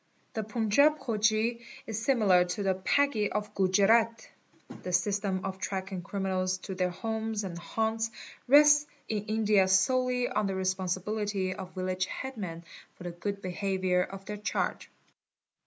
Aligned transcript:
The 0.33 0.41
Panjab 0.41 0.97
Khoji 0.97 1.61
is 1.85 2.03
similar 2.03 2.43
to 2.43 2.63
the 2.63 2.73
Paggi 2.73 3.29
of 3.29 3.53
Gujerat. 3.53 4.29
The 4.81 4.91
system 4.91 5.45
of 5.45 5.59
tracking 5.59 6.01
criminals 6.01 6.57
to 6.63 6.73
their 6.73 6.89
homes 6.89 7.43
and 7.43 7.55
haunts. 7.55 8.09
rests 8.47 8.87
in 9.07 9.25
India 9.25 9.67
solely 9.67 10.27
on 10.27 10.47
the 10.47 10.53
respon_ 10.53 10.85
sibility 11.03 11.53
of 11.55 11.75
village 11.75 12.07
headmen 12.07 12.63
for 12.95 13.03
the 13.03 13.11
good 13.11 13.43
behaviour 13.43 14.01
of 14.01 14.25
their 14.25 14.37
charge. 14.37 14.89